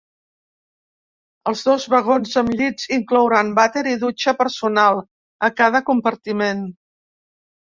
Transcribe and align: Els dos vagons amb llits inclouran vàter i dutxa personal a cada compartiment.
Els 1.51 1.61
dos 1.67 1.85
vagons 1.95 2.33
amb 2.41 2.55
llits 2.61 2.89
inclouran 2.97 3.51
vàter 3.61 3.83
i 3.93 3.93
dutxa 4.05 4.35
personal 4.41 5.03
a 5.49 5.51
cada 5.63 5.83
compartiment. 5.91 6.67